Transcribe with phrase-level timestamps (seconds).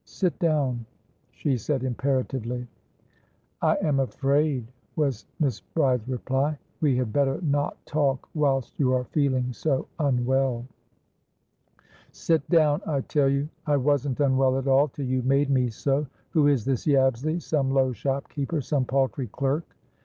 [0.03, 0.83] "Sit down,"
[1.29, 2.67] she said imperatively.
[3.61, 9.03] "I am afraid," was Miss Bride's reply, "we had better not talk whilst you are
[9.03, 10.65] feeling so unwell."
[12.11, 13.47] "Sit down, I tell you!
[13.67, 16.07] I wasn't unwell at all, till you made me so.
[16.31, 17.39] Who is this Yabsley?
[17.39, 18.59] Some low shopkeeper?
[18.59, 19.75] Some paltry clerk?"